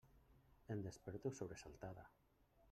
Em 0.75 0.81
desperto 0.87 1.33
sobresaltada. 1.41 2.09